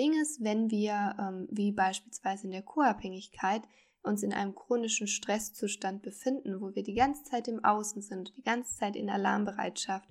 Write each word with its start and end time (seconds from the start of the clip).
Ding 0.00 0.18
ist, 0.18 0.42
wenn 0.42 0.70
wir, 0.70 1.14
ähm, 1.20 1.46
wie 1.50 1.72
beispielsweise 1.72 2.46
in 2.46 2.52
der 2.52 2.62
Co-Abhängigkeit, 2.62 3.60
uns 4.02 4.22
in 4.22 4.32
einem 4.32 4.54
chronischen 4.54 5.06
Stresszustand 5.06 6.00
befinden, 6.00 6.62
wo 6.62 6.74
wir 6.74 6.82
die 6.82 6.94
ganze 6.94 7.22
Zeit 7.24 7.48
im 7.48 7.62
Außen 7.62 8.00
sind, 8.00 8.32
die 8.38 8.42
ganze 8.42 8.74
Zeit 8.74 8.96
in 8.96 9.10
Alarmbereitschaft, 9.10 10.08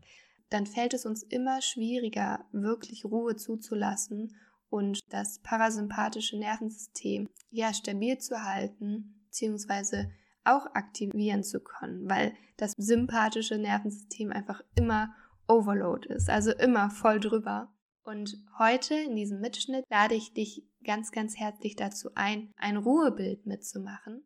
dann 0.52 0.68
fällt 0.68 0.94
es 0.94 1.08
uns 1.08 1.24
immer 1.24 1.64
schwieriger, 1.64 2.46
wirklich 2.52 3.04
Ruhe 3.04 3.36
zuzulassen 3.36 4.36
und 4.70 5.00
das 5.10 5.40
parasympathische 5.40 6.38
Nervensystem 6.38 7.28
ja 7.50 7.74
stabil 7.74 8.20
zu 8.20 8.44
halten, 8.44 9.24
beziehungsweise 9.26 10.12
auch 10.44 10.68
aktivieren 10.76 11.44
zu 11.44 11.62
können, 11.62 12.08
weil 12.08 12.36
das 12.58 12.74
sympathische 12.78 13.58
Nervensystem 13.58 14.32
einfach 14.32 14.62
immer 14.76 15.16
Overload 15.48 16.14
ist, 16.14 16.30
also 16.30 16.52
immer 16.52 16.92
voll 16.92 17.20
drüber. 17.20 17.74
Und 18.04 18.38
heute 18.58 18.96
in 18.96 19.16
diesem 19.16 19.40
Mitschnitt 19.42 19.86
lade 19.90 20.16
ich 20.16 20.34
dich 20.34 20.64
ganz, 20.84 21.12
ganz 21.12 21.38
herzlich 21.38 21.76
dazu 21.76 22.10
ein, 22.16 22.54
ein 22.58 22.78
Ruhebild 22.78 23.46
mitzumachen. 23.46 24.24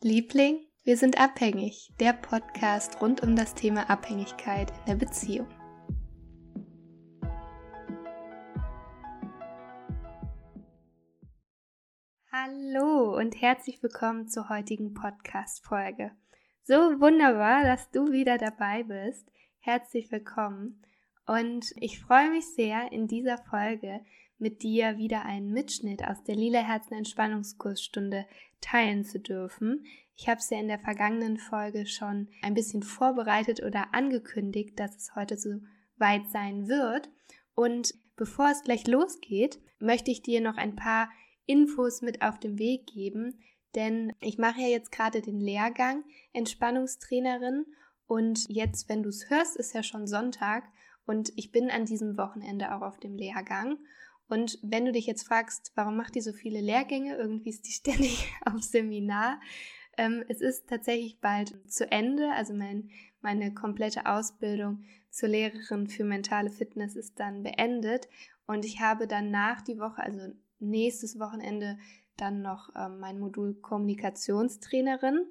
Liebling, 0.00 0.60
wir 0.84 0.96
sind 0.96 1.18
abhängig, 1.18 1.92
der 1.98 2.12
Podcast 2.12 3.00
rund 3.00 3.22
um 3.22 3.34
das 3.34 3.54
Thema 3.54 3.90
Abhängigkeit 3.90 4.70
in 4.70 4.84
der 4.86 4.94
Beziehung. 4.94 5.48
Hallo 12.30 13.16
und 13.16 13.40
herzlich 13.40 13.82
willkommen 13.82 14.28
zur 14.28 14.48
heutigen 14.48 14.94
Podcast-Folge. 14.94 16.12
So 16.62 16.74
wunderbar, 16.74 17.64
dass 17.64 17.90
du 17.90 18.12
wieder 18.12 18.38
dabei 18.38 18.84
bist. 18.84 19.28
Herzlich 19.58 20.12
willkommen. 20.12 20.82
Und 21.26 21.72
ich 21.76 22.00
freue 22.00 22.30
mich 22.30 22.46
sehr, 22.54 22.92
in 22.92 23.08
dieser 23.08 23.38
Folge 23.38 24.00
mit 24.38 24.62
dir 24.62 24.98
wieder 24.98 25.24
einen 25.24 25.52
Mitschnitt 25.52 26.06
aus 26.06 26.22
der 26.22 26.36
Lila 26.36 26.60
Herzen 26.60 26.94
Entspannungskursstunde 26.94 28.26
teilen 28.60 29.04
zu 29.04 29.18
dürfen. 29.18 29.84
Ich 30.14 30.28
habe 30.28 30.38
es 30.38 30.50
ja 30.50 30.58
in 30.58 30.68
der 30.68 30.78
vergangenen 30.78 31.38
Folge 31.38 31.86
schon 31.86 32.28
ein 32.42 32.54
bisschen 32.54 32.82
vorbereitet 32.82 33.62
oder 33.62 33.92
angekündigt, 33.94 34.78
dass 34.78 34.96
es 34.96 35.14
heute 35.14 35.36
so 35.36 35.60
weit 35.96 36.28
sein 36.30 36.68
wird. 36.68 37.10
Und 37.54 37.94
bevor 38.16 38.50
es 38.50 38.62
gleich 38.62 38.86
losgeht, 38.86 39.58
möchte 39.78 40.10
ich 40.10 40.22
dir 40.22 40.40
noch 40.40 40.56
ein 40.56 40.76
paar 40.76 41.10
Infos 41.46 42.02
mit 42.02 42.22
auf 42.22 42.38
den 42.38 42.58
Weg 42.58 42.86
geben, 42.86 43.40
denn 43.74 44.12
ich 44.20 44.38
mache 44.38 44.60
ja 44.60 44.68
jetzt 44.68 44.90
gerade 44.90 45.22
den 45.22 45.40
Lehrgang 45.40 46.04
Entspannungstrainerin 46.32 47.66
und 48.06 48.48
jetzt, 48.48 48.88
wenn 48.88 49.02
du 49.02 49.10
es 49.10 49.28
hörst, 49.28 49.56
ist 49.56 49.74
ja 49.74 49.82
schon 49.82 50.06
Sonntag 50.06 50.64
und 51.06 51.32
ich 51.36 51.52
bin 51.52 51.70
an 51.70 51.84
diesem 51.84 52.16
Wochenende 52.16 52.74
auch 52.74 52.82
auf 52.82 52.98
dem 52.98 53.16
Lehrgang. 53.16 53.78
Und 54.28 54.58
wenn 54.62 54.84
du 54.84 54.92
dich 54.92 55.06
jetzt 55.06 55.26
fragst, 55.26 55.72
warum 55.76 55.96
macht 55.96 56.16
die 56.16 56.20
so 56.20 56.32
viele 56.32 56.60
Lehrgänge, 56.60 57.16
irgendwie 57.16 57.50
ist 57.50 57.66
die 57.66 57.72
ständig 57.72 58.32
auf 58.44 58.62
Seminar. 58.62 59.40
Ähm, 59.96 60.24
es 60.28 60.40
ist 60.40 60.68
tatsächlich 60.68 61.20
bald 61.20 61.54
zu 61.70 61.90
Ende, 61.90 62.30
also 62.32 62.52
mein, 62.52 62.90
meine 63.22 63.54
komplette 63.54 64.06
Ausbildung 64.06 64.84
zur 65.10 65.30
Lehrerin 65.30 65.86
für 65.86 66.04
mentale 66.04 66.50
Fitness 66.50 66.96
ist 66.96 67.18
dann 67.18 67.42
beendet 67.42 68.06
und 68.46 68.64
ich 68.64 68.80
habe 68.80 69.06
danach 69.06 69.62
die 69.62 69.78
Woche, 69.78 70.02
also 70.02 70.20
nächstes 70.58 71.18
Wochenende, 71.18 71.78
dann 72.16 72.42
noch 72.42 72.70
ähm, 72.76 72.98
mein 72.98 73.18
Modul 73.18 73.54
Kommunikationstrainerin 73.54 75.26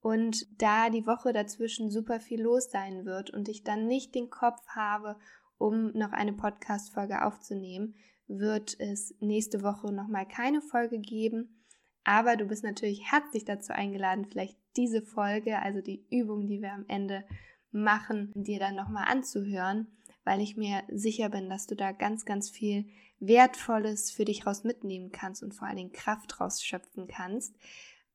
und 0.00 0.46
da 0.60 0.90
die 0.90 1.06
Woche 1.06 1.32
dazwischen 1.32 1.90
super 1.90 2.20
viel 2.20 2.42
los 2.42 2.70
sein 2.70 3.04
wird 3.04 3.30
und 3.30 3.48
ich 3.48 3.64
dann 3.64 3.86
nicht 3.86 4.14
den 4.14 4.30
Kopf 4.30 4.66
habe, 4.68 5.16
um 5.58 5.92
noch 5.92 6.12
eine 6.12 6.32
Podcast-Folge 6.32 7.24
aufzunehmen, 7.24 7.94
wird 8.28 8.78
es 8.78 9.14
nächste 9.20 9.62
Woche 9.62 9.92
nochmal 9.92 10.26
keine 10.26 10.60
Folge 10.60 10.98
geben. 10.98 11.64
Aber 12.04 12.36
du 12.36 12.46
bist 12.46 12.62
natürlich 12.62 13.10
herzlich 13.10 13.44
dazu 13.44 13.72
eingeladen, 13.72 14.26
vielleicht 14.26 14.56
diese 14.76 15.02
Folge, 15.02 15.60
also 15.60 15.80
die 15.80 16.06
Übung, 16.10 16.46
die 16.46 16.62
wir 16.62 16.72
am 16.72 16.84
Ende 16.88 17.24
machen, 17.70 18.32
dir 18.34 18.58
dann 18.58 18.76
nochmal 18.76 19.06
anzuhören, 19.08 19.88
weil 20.24 20.40
ich 20.40 20.56
mir 20.56 20.82
sicher 20.88 21.28
bin, 21.28 21.50
dass 21.50 21.66
du 21.66 21.74
da 21.74 21.92
ganz, 21.92 22.24
ganz 22.24 22.50
viel 22.50 22.86
Wertvolles 23.18 24.10
für 24.10 24.24
dich 24.24 24.46
raus 24.46 24.62
mitnehmen 24.62 25.10
kannst 25.10 25.42
und 25.42 25.54
vor 25.54 25.66
allen 25.66 25.76
Dingen 25.76 25.92
Kraft 25.92 26.40
rausschöpfen 26.40 27.08
kannst. 27.08 27.56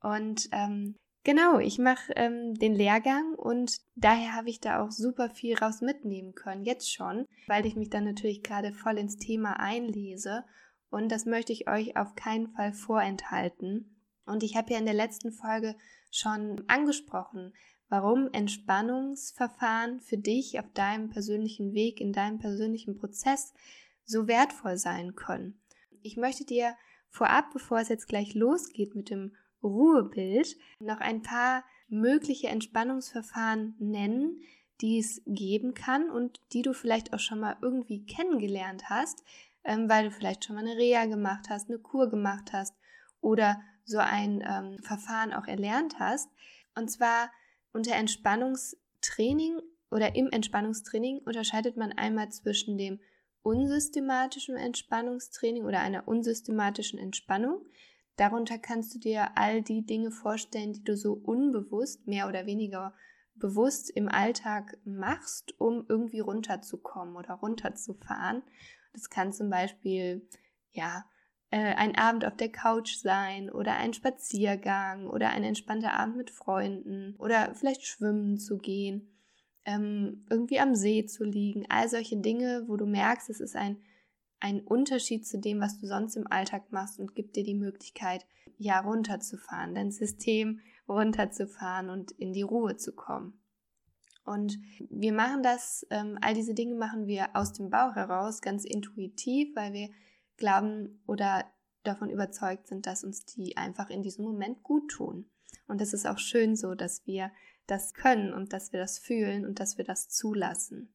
Und 0.01 0.50
ähm, 0.51 0.95
Genau, 1.25 1.59
ich 1.59 1.79
mache 1.79 2.11
ähm, 2.17 2.53
den 2.56 2.75
Lehrgang 2.75 3.35
und 3.35 3.78
daher 3.95 4.35
habe 4.35 4.50
ich 4.50 4.59
da 4.59 4.84
auch 4.84 4.91
super 4.91 5.29
viel 5.29 5.57
raus 5.57 5.79
mitnehmen 5.79 6.35
können, 6.35 6.66
jetzt 6.66 6.91
schon, 6.91 7.25
weil 7.47 7.66
ich 7.66 7.78
mich 7.78 7.89
dann 7.89 8.03
natürlich 8.03 8.44
gerade 8.44 8.73
voll 8.73 8.97
ins 8.97 9.17
Thema 9.17 9.57
einlese 9.57 10.44
und 10.89 11.09
das 11.09 11.25
möchte 11.25 11.53
ich 11.53 11.69
euch 11.69 11.95
auf 11.95 12.16
keinen 12.16 12.50
Fall 12.50 12.73
vorenthalten. 12.73 14.01
Und 14.25 14.44
ich 14.44 14.57
habe 14.57 14.73
ja 14.73 14.79
in 14.79 14.85
der 14.85 14.94
letzten 14.94 15.31
Folge 15.31 15.75
schon 16.12 16.63
angesprochen, 16.67 17.53
warum 17.88 18.29
Entspannungsverfahren 18.31 20.01
für 20.01 20.17
dich 20.17 20.59
auf 20.59 20.69
deinem 20.73 21.09
persönlichen 21.09 21.73
Weg, 21.73 22.01
in 22.01 22.12
deinem 22.12 22.39
persönlichen 22.39 22.97
Prozess 23.00 23.53
so 24.03 24.28
wertvoll 24.28 24.78
sein 24.78 25.16
können. 25.16 25.62
Ich 26.01 26.17
möchte 26.17 26.45
dir 26.45 26.75
vorab, 27.09 27.51
bevor 27.53 27.79
es 27.79 27.89
jetzt 27.89 28.07
gleich 28.07 28.33
losgeht 28.33 28.94
mit 28.94 29.09
dem 29.09 29.33
Ruhebild 29.63 30.57
noch 30.79 31.00
ein 31.00 31.22
paar 31.22 31.63
mögliche 31.88 32.47
Entspannungsverfahren 32.47 33.75
nennen, 33.79 34.41
die 34.81 35.00
es 35.00 35.22
geben 35.25 35.74
kann 35.74 36.09
und 36.09 36.41
die 36.51 36.62
du 36.62 36.74
vielleicht 36.74 37.13
auch 37.13 37.19
schon 37.19 37.40
mal 37.40 37.57
irgendwie 37.62 38.06
kennengelernt 38.06 38.90
hast, 38.90 39.24
ähm, 39.63 39.90
weil 39.90 40.06
du 40.06 40.12
vielleicht 40.12 40.44
schon 40.44 40.56
mal 40.56 40.66
eine 40.66 40.78
Reha 40.78 41.06
gemacht 41.06 41.46
hast, 41.50 41.69
eine 41.69 41.79
Kur 41.79 42.09
gemacht 42.09 42.51
hast 42.51 42.75
oder 43.22 43.62
so 43.85 43.97
ein 43.97 44.44
ähm, 44.46 44.79
Verfahren 44.84 45.34
auch 45.34 45.46
erlernt 45.46 46.00
hast. 46.00 46.30
Und 46.75 46.90
zwar 46.90 47.31
unter 47.72 47.95
Entspannungstraining 47.95 49.62
oder 49.91 50.16
im 50.16 50.30
Entspannungstraining 50.30 51.19
unterscheidet 51.19 51.78
man 51.78 51.91
einmal 51.91 52.30
zwischen 52.30 52.78
dem 52.78 53.00
unsystematischen 53.44 54.56
Entspannungstraining 54.56 55.66
oder 55.66 55.81
einer 55.81 56.07
unsystematischen 56.07 56.97
Entspannung. 56.97 57.66
Darunter 58.16 58.59
kannst 58.59 58.94
du 58.94 59.00
dir 59.00 59.38
all 59.38 59.62
die 59.62 59.85
Dinge 59.85 60.12
vorstellen, 60.12 60.74
die 60.74 60.84
du 60.84 60.96
so 60.96 61.13
unbewusst, 61.13 62.07
mehr 62.07 62.28
oder 62.28 62.46
weniger 62.46 62.94
bewusst 63.35 63.90
im 63.90 64.07
Alltag 64.07 64.78
machst, 64.85 65.59
um 65.59 65.85
irgendwie 65.90 66.19
runterzukommen 66.19 67.16
oder 67.16 67.35
runterzufahren. 67.35 68.44
Das 68.94 69.09
kann 69.09 69.34
zum 69.34 69.50
Beispiel, 69.50 70.28
ja, 70.72 71.06
äh, 71.50 71.75
ein 71.75 71.96
Abend 71.96 72.25
auf 72.25 72.35
der 72.35 72.50
Couch 72.50 72.96
sein 72.96 73.50
oder 73.50 73.75
ein 73.75 73.94
Spaziergang 73.94 75.07
oder 75.07 75.30
ein 75.30 75.44
entspannter 75.44 75.94
Abend 75.94 76.18
mit 76.18 76.30
Freunden 76.30 77.16
oder 77.18 77.53
vielleicht 77.56 77.85
schwimmen 77.85 78.38
zu 78.38 78.57
gehen, 78.57 79.07
ähm, 79.66 80.25
irgendwie 80.30 80.59
am 80.59 80.75
See 80.75 81.06
zu 81.06 81.24
liegen. 81.24 81.66
All 81.69 81.90
solche 81.90 82.18
Dinge, 82.18 82.66
wo 82.68 82.75
du 82.75 82.85
merkst, 82.85 83.30
es 83.30 83.40
ist 83.40 83.56
ein 83.56 83.78
ein 84.43 84.59
Unterschied 84.59 85.25
zu 85.25 85.39
dem, 85.39 85.61
was 85.61 85.79
du 85.79 85.87
sonst 85.87 86.17
im 86.17 86.27
Alltag 86.29 86.69
machst 86.69 86.99
und 86.99 87.15
gibt 87.15 87.37
dir 87.37 87.45
die 87.45 87.55
Möglichkeit, 87.55 88.25
ja, 88.57 88.81
runterzufahren, 88.81 89.73
dein 89.73 89.89
System 89.89 90.59
runterzufahren 90.87 91.89
und 91.89 92.11
in 92.11 92.33
die 92.33 92.41
Ruhe 92.41 92.75
zu 92.75 92.93
kommen. 92.93 93.39
Und 94.25 94.59
wir 94.89 95.13
machen 95.13 95.43
das, 95.43 95.87
ähm, 95.91 96.17
all 96.21 96.33
diese 96.33 96.53
Dinge 96.53 96.75
machen 96.75 97.07
wir 97.07 97.33
aus 97.35 97.53
dem 97.53 97.69
Bauch 97.69 97.95
heraus, 97.95 98.41
ganz 98.41 98.65
intuitiv, 98.65 99.55
weil 99.55 99.71
wir 99.71 99.89
glauben 100.35 101.01
oder 101.07 101.45
davon 101.83 102.09
überzeugt 102.09 102.67
sind, 102.67 102.85
dass 102.85 103.05
uns 103.05 103.25
die 103.25 103.55
einfach 103.55 103.89
in 103.89 104.01
diesem 104.01 104.25
Moment 104.25 104.61
gut 104.61 104.91
tun. 104.91 105.25
Und 105.67 105.79
es 105.79 105.93
ist 105.93 106.05
auch 106.05 106.17
schön 106.17 106.57
so, 106.57 106.75
dass 106.75 107.07
wir 107.07 107.31
das 107.65 107.93
können 107.93 108.33
und 108.33 108.51
dass 108.51 108.73
wir 108.73 108.79
das 108.81 108.99
fühlen 108.99 109.45
und 109.45 109.61
dass 109.61 109.77
wir 109.77 109.85
das 109.85 110.09
zulassen. 110.09 110.93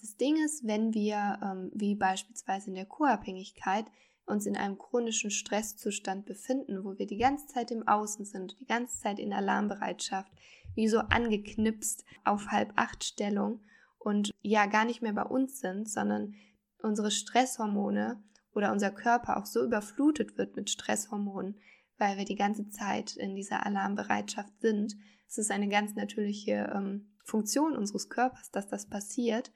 Das 0.00 0.16
Ding 0.16 0.36
ist, 0.44 0.66
wenn 0.66 0.94
wir, 0.94 1.38
ähm, 1.42 1.70
wie 1.74 1.94
beispielsweise 1.94 2.68
in 2.68 2.74
der 2.74 2.86
Co-Abhängigkeit, 2.86 3.86
uns 4.26 4.46
in 4.46 4.56
einem 4.56 4.78
chronischen 4.78 5.30
Stresszustand 5.30 6.24
befinden, 6.26 6.84
wo 6.84 6.98
wir 6.98 7.06
die 7.06 7.18
ganze 7.18 7.46
Zeit 7.46 7.70
im 7.70 7.86
Außen 7.86 8.24
sind, 8.24 8.56
die 8.60 8.66
ganze 8.66 8.98
Zeit 8.98 9.18
in 9.18 9.32
Alarmbereitschaft, 9.32 10.32
wie 10.74 10.88
so 10.88 10.98
angeknipst 10.98 12.04
auf 12.24 12.48
halb 12.48 12.72
acht 12.76 13.04
Stellung 13.04 13.60
und 13.98 14.30
ja 14.42 14.66
gar 14.66 14.84
nicht 14.84 15.02
mehr 15.02 15.12
bei 15.12 15.24
uns 15.24 15.60
sind, 15.60 15.88
sondern 15.88 16.34
unsere 16.82 17.10
Stresshormone 17.10 18.22
oder 18.54 18.72
unser 18.72 18.90
Körper 18.90 19.36
auch 19.36 19.46
so 19.46 19.62
überflutet 19.64 20.38
wird 20.38 20.56
mit 20.56 20.70
Stresshormonen, 20.70 21.56
weil 21.98 22.16
wir 22.16 22.24
die 22.24 22.36
ganze 22.36 22.68
Zeit 22.68 23.16
in 23.16 23.34
dieser 23.34 23.66
Alarmbereitschaft 23.66 24.60
sind. 24.60 24.96
Es 25.28 25.38
ist 25.38 25.50
eine 25.50 25.68
ganz 25.68 25.94
natürliche 25.94 26.70
ähm, 26.74 27.14
Funktion 27.24 27.76
unseres 27.76 28.08
Körpers, 28.08 28.50
dass 28.50 28.68
das 28.68 28.88
passiert 28.88 29.50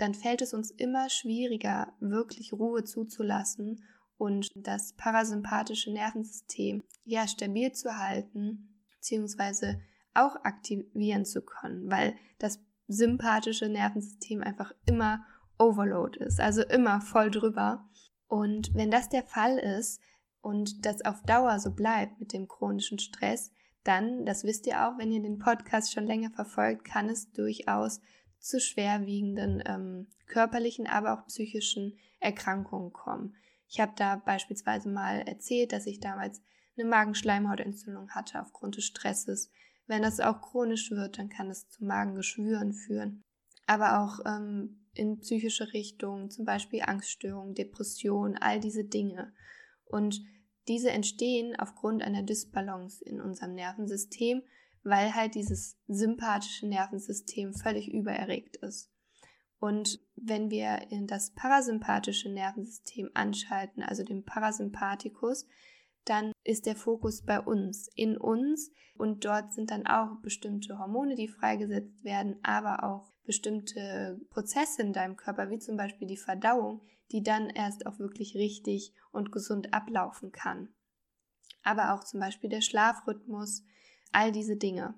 dann 0.00 0.14
fällt 0.14 0.42
es 0.42 0.54
uns 0.54 0.70
immer 0.70 1.10
schwieriger, 1.10 1.92
wirklich 2.00 2.52
Ruhe 2.52 2.84
zuzulassen 2.84 3.84
und 4.16 4.50
das 4.54 4.94
parasympathische 4.94 5.92
Nervensystem 5.92 6.82
ja 7.04 7.26
stabil 7.26 7.72
zu 7.72 7.96
halten, 7.96 8.80
beziehungsweise 8.96 9.80
auch 10.14 10.36
aktivieren 10.44 11.24
zu 11.24 11.42
können, 11.42 11.90
weil 11.90 12.14
das 12.38 12.60
sympathische 12.86 13.68
Nervensystem 13.68 14.42
einfach 14.42 14.72
immer 14.86 15.24
Overload 15.58 16.18
ist, 16.24 16.40
also 16.40 16.62
immer 16.62 17.00
voll 17.00 17.30
drüber. 17.30 17.88
Und 18.26 18.74
wenn 18.74 18.90
das 18.90 19.08
der 19.08 19.22
Fall 19.22 19.58
ist 19.58 20.00
und 20.40 20.84
das 20.86 21.04
auf 21.04 21.22
Dauer 21.22 21.58
so 21.60 21.72
bleibt 21.72 22.18
mit 22.18 22.32
dem 22.32 22.48
chronischen 22.48 22.98
Stress, 22.98 23.52
dann, 23.84 24.24
das 24.24 24.44
wisst 24.44 24.66
ihr 24.66 24.86
auch, 24.86 24.98
wenn 24.98 25.12
ihr 25.12 25.22
den 25.22 25.38
Podcast 25.38 25.92
schon 25.92 26.06
länger 26.06 26.30
verfolgt, 26.30 26.84
kann 26.84 27.08
es 27.08 27.30
durchaus 27.32 28.00
zu 28.40 28.60
schwerwiegenden 28.60 29.62
ähm, 29.66 30.08
körperlichen, 30.26 30.86
aber 30.86 31.14
auch 31.14 31.26
psychischen 31.26 31.98
Erkrankungen 32.18 32.92
kommen. 32.92 33.34
Ich 33.68 33.80
habe 33.80 33.92
da 33.96 34.16
beispielsweise 34.16 34.88
mal 34.88 35.20
erzählt, 35.20 35.72
dass 35.72 35.86
ich 35.86 36.00
damals 36.00 36.42
eine 36.76 36.88
Magenschleimhautentzündung 36.88 38.10
hatte 38.10 38.40
aufgrund 38.40 38.76
des 38.76 38.84
Stresses. 38.84 39.50
Wenn 39.86 40.02
das 40.02 40.20
auch 40.20 40.40
chronisch 40.40 40.90
wird, 40.90 41.18
dann 41.18 41.28
kann 41.28 41.50
es 41.50 41.68
zu 41.68 41.84
Magengeschwüren 41.84 42.72
führen. 42.72 43.22
Aber 43.66 44.00
auch 44.00 44.20
ähm, 44.26 44.86
in 44.94 45.20
psychische 45.20 45.72
Richtungen, 45.72 46.30
zum 46.30 46.44
Beispiel 46.44 46.82
Angststörungen, 46.82 47.54
Depressionen, 47.54 48.36
all 48.36 48.60
diese 48.60 48.84
Dinge. 48.84 49.32
Und 49.84 50.20
diese 50.68 50.90
entstehen 50.90 51.58
aufgrund 51.58 52.02
einer 52.02 52.22
Dysbalance 52.22 53.04
in 53.04 53.20
unserem 53.20 53.54
Nervensystem, 53.54 54.42
weil 54.82 55.14
halt 55.14 55.34
dieses 55.34 55.76
sympathische 55.86 56.66
Nervensystem 56.66 57.54
völlig 57.54 57.92
übererregt 57.92 58.56
ist. 58.56 58.90
Und 59.58 60.00
wenn 60.16 60.50
wir 60.50 60.90
in 60.90 61.06
das 61.06 61.32
parasympathische 61.34 62.30
Nervensystem 62.30 63.10
anschalten, 63.12 63.82
also 63.82 64.02
den 64.02 64.24
Parasympathikus, 64.24 65.46
dann 66.06 66.32
ist 66.44 66.64
der 66.64 66.76
Fokus 66.76 67.22
bei 67.22 67.40
uns, 67.40 67.88
in 67.94 68.16
uns 68.16 68.72
und 68.96 69.24
dort 69.24 69.52
sind 69.52 69.70
dann 69.70 69.86
auch 69.86 70.16
bestimmte 70.22 70.78
Hormone, 70.78 71.14
die 71.14 71.28
freigesetzt 71.28 72.04
werden, 72.04 72.38
aber 72.42 72.84
auch 72.84 73.12
bestimmte 73.24 74.18
Prozesse 74.30 74.82
in 74.82 74.94
deinem 74.94 75.16
Körper, 75.16 75.50
wie 75.50 75.58
zum 75.58 75.76
Beispiel 75.76 76.08
die 76.08 76.16
Verdauung, 76.16 76.80
die 77.12 77.22
dann 77.22 77.50
erst 77.50 77.86
auch 77.86 77.98
wirklich 77.98 78.34
richtig 78.34 78.94
und 79.12 79.30
gesund 79.30 79.74
ablaufen 79.74 80.32
kann. 80.32 80.72
Aber 81.62 81.92
auch 81.92 82.04
zum 82.04 82.20
Beispiel 82.20 82.48
der 82.48 82.62
Schlafrhythmus, 82.62 83.64
all 84.12 84.32
diese 84.32 84.56
Dinge. 84.56 84.94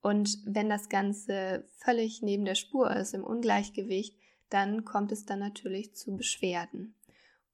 Und 0.00 0.38
wenn 0.44 0.68
das 0.68 0.88
Ganze 0.88 1.68
völlig 1.78 2.22
neben 2.22 2.44
der 2.44 2.54
Spur 2.54 2.90
ist, 2.90 3.14
im 3.14 3.24
Ungleichgewicht, 3.24 4.16
dann 4.50 4.84
kommt 4.84 5.10
es 5.10 5.24
dann 5.24 5.40
natürlich 5.40 5.94
zu 5.94 6.16
Beschwerden. 6.16 6.94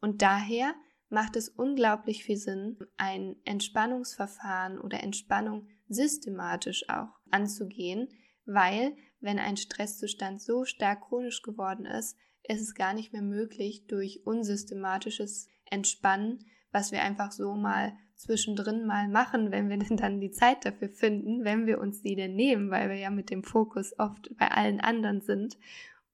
Und 0.00 0.20
daher 0.20 0.75
macht 1.08 1.37
es 1.37 1.49
unglaublich 1.49 2.25
viel 2.25 2.37
Sinn, 2.37 2.78
ein 2.96 3.37
Entspannungsverfahren 3.44 4.78
oder 4.78 5.02
Entspannung 5.02 5.66
systematisch 5.88 6.88
auch 6.88 7.19
anzugehen, 7.31 8.08
weil 8.44 8.96
wenn 9.20 9.38
ein 9.38 9.56
Stresszustand 9.56 10.43
so 10.43 10.64
stark 10.64 11.02
chronisch 11.08 11.43
geworden 11.43 11.87
ist, 11.87 12.16
ist 12.43 12.60
es 12.60 12.75
gar 12.75 12.93
nicht 12.93 13.12
mehr 13.12 13.22
möglich, 13.22 13.87
durch 13.87 14.26
unsystematisches 14.26 15.48
Entspannen, 15.70 16.44
was 16.72 16.93
wir 16.93 17.02
einfach 17.02 17.31
so 17.31 17.55
mal 17.55 17.93
zwischendrin 18.22 18.86
mal 18.86 19.08
machen, 19.08 19.50
wenn 19.50 19.69
wir 19.69 19.78
denn 19.78 19.96
dann 19.96 20.20
die 20.20 20.30
Zeit 20.30 20.64
dafür 20.64 20.88
finden, 20.88 21.44
wenn 21.44 21.66
wir 21.66 21.80
uns 21.80 22.02
die 22.02 22.16
denn 22.16 22.34
nehmen, 22.34 22.70
weil 22.70 22.88
wir 22.88 22.96
ja 22.96 23.10
mit 23.10 23.30
dem 23.30 23.44
Fokus 23.44 23.98
oft 23.98 24.30
bei 24.38 24.50
allen 24.50 24.80
anderen 24.80 25.20
sind 25.20 25.58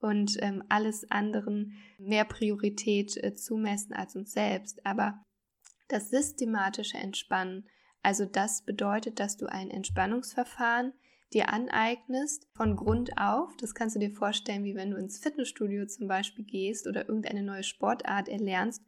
und 0.01 0.37
ähm, 0.41 0.63
alles 0.69 1.11
anderen 1.11 1.75
mehr 1.99 2.25
Priorität 2.25 3.17
äh, 3.17 3.35
zumessen 3.35 3.93
als 3.93 4.17
uns 4.17 4.33
selbst. 4.33 4.85
Aber 4.87 5.25
das 5.89 6.11
systematische 6.11 6.99
Entspannen, 6.99 7.69
also 8.03 8.25
das 8.25 8.65
bedeutet, 8.65 9.19
dass 9.19 9.37
du 9.37 9.47
ein 9.47 9.71
Entspannungsverfahren 9.71 10.93
dir 11.33 11.53
aneignest 11.53 12.47
von 12.55 12.77
Grund 12.77 13.19
auf. 13.19 13.55
Das 13.59 13.75
kannst 13.75 13.97
du 13.97 14.01
dir 14.01 14.13
vorstellen, 14.13 14.65
wie 14.65 14.75
wenn 14.75 14.91
du 14.91 14.97
ins 14.97 15.19
Fitnessstudio 15.19 15.87
zum 15.87 16.09
Beispiel 16.09 16.45
gehst 16.45 16.87
oder 16.87 17.09
irgendeine 17.09 17.43
neue 17.43 17.65
Sportart 17.65 18.29
erlernst 18.29 18.83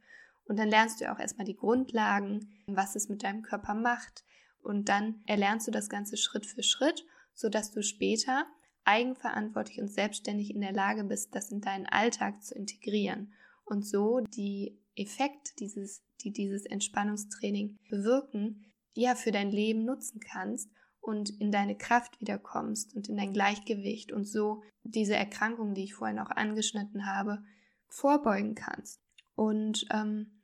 und 0.45 0.59
dann 0.59 0.69
lernst 0.69 1.01
du 1.01 1.11
auch 1.13 1.19
erstmal 1.19 1.47
die 1.47 1.57
Grundlagen, 1.57 2.49
was 2.67 2.97
es 2.97 3.09
mit 3.09 3.23
deinem 3.23 3.43
Körper 3.43 3.75
macht. 3.75 4.25
Und 4.63 4.89
dann 4.89 5.23
erlernst 5.27 5.67
du 5.67 5.71
das 5.71 5.89
Ganze 5.89 6.17
Schritt 6.17 6.45
für 6.45 6.63
Schritt, 6.63 7.05
sodass 7.35 7.71
du 7.71 7.83
später 7.83 8.47
eigenverantwortlich 8.85 9.81
und 9.81 9.89
selbstständig 9.89 10.55
in 10.55 10.61
der 10.61 10.73
Lage 10.73 11.05
bist, 11.05 11.35
das 11.35 11.51
in 11.51 11.61
deinen 11.61 11.87
Alltag 11.87 12.43
zu 12.43 12.55
integrieren 12.55 13.33
und 13.65 13.87
so 13.87 14.21
die 14.21 14.79
Effekte, 14.97 15.53
dieses, 15.59 16.03
die 16.23 16.33
dieses 16.33 16.67
Entspannungstraining 16.67 17.79
bewirken, 17.89 18.67
ja 18.95 19.15
für 19.15 19.31
dein 19.31 19.51
Leben 19.51 19.85
nutzen 19.85 20.21
kannst 20.21 20.71
und 21.01 21.31
in 21.41 21.53
deine 21.53 21.77
Kraft 21.77 22.21
wiederkommst 22.21 22.95
und 22.95 23.09
in 23.09 23.17
dein 23.17 23.33
Gleichgewicht 23.33 24.13
und 24.13 24.27
so 24.27 24.63
diese 24.83 25.15
Erkrankung, 25.15 25.75
die 25.75 25.85
ich 25.85 25.95
vorhin 25.95 26.19
auch 26.19 26.31
angeschnitten 26.31 27.07
habe, 27.07 27.43
vorbeugen 27.89 28.55
kannst. 28.55 29.01
Und 29.41 29.87
ähm, 29.91 30.43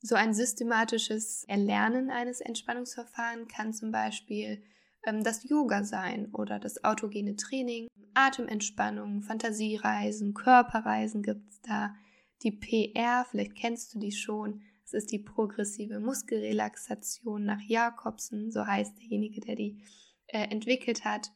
so 0.00 0.14
ein 0.14 0.32
systematisches 0.32 1.42
Erlernen 1.48 2.08
eines 2.08 2.40
Entspannungsverfahrens 2.40 3.48
kann 3.48 3.72
zum 3.72 3.90
Beispiel 3.90 4.62
ähm, 5.04 5.24
das 5.24 5.42
Yoga 5.42 5.82
sein 5.82 6.32
oder 6.32 6.60
das 6.60 6.84
autogene 6.84 7.34
Training, 7.34 7.88
Atementspannung, 8.14 9.22
Fantasiereisen, 9.22 10.34
Körperreisen 10.34 11.24
gibt 11.24 11.50
es 11.50 11.60
da. 11.62 11.96
Die 12.44 12.52
PR, 12.52 13.26
vielleicht 13.28 13.56
kennst 13.56 13.92
du 13.92 13.98
die 13.98 14.12
schon, 14.12 14.62
das 14.84 14.92
ist 14.92 15.10
die 15.10 15.18
progressive 15.18 15.98
Muskelrelaxation 15.98 17.44
nach 17.44 17.60
Jakobsen, 17.62 18.52
so 18.52 18.64
heißt 18.64 19.00
derjenige, 19.00 19.40
der 19.40 19.56
die 19.56 19.82
äh, 20.28 20.46
entwickelt 20.48 21.04
hat. 21.04 21.32